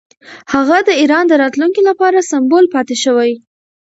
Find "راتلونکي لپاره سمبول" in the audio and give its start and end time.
1.41-2.65